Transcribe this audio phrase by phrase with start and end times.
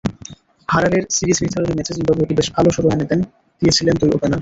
[0.69, 3.05] হারারের series নির্ধারণী ম্যাচে জিম্বাবুয়েকে বেশ ভালো শুরু এনে
[3.61, 4.39] দিয়েছিলেন দুই ওপেনার।